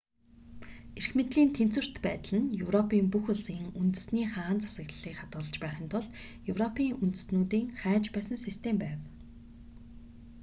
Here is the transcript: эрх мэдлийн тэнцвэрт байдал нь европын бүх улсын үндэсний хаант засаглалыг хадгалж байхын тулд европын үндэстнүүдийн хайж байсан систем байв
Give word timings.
эрх 0.97 1.11
мэдлийн 1.17 1.51
тэнцвэрт 1.57 1.95
байдал 2.05 2.37
нь 2.39 2.51
европын 2.63 3.05
бүх 3.13 3.25
улсын 3.33 3.61
үндэсний 3.81 4.27
хаант 4.33 4.59
засаглалыг 4.63 5.15
хадгалж 5.17 5.55
байхын 5.63 5.87
тулд 5.91 6.11
европын 6.51 6.89
үндэстнүүдийн 7.03 7.67
хайж 7.81 8.03
байсан 8.15 8.37
систем 8.45 8.75
байв 8.83 8.99